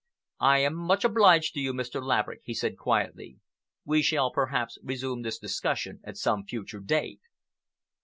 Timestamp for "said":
2.55-2.75